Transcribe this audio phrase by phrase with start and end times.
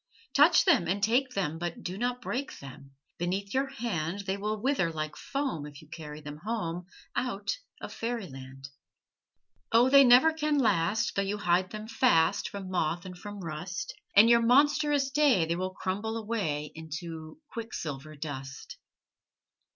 [0.33, 2.93] Touch them and take them, But do not break them!
[3.19, 7.93] Beneath your hand They will wither like foam If you carry them home Out of
[7.93, 8.69] fairy land.
[9.71, 13.93] O, they never can last Though you hide them fast From moth and from rust;
[14.15, 18.77] In your monstrous day They will crumble away Into quicksilver dust.